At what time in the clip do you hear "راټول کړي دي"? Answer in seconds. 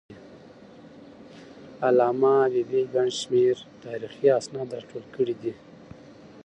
4.75-5.53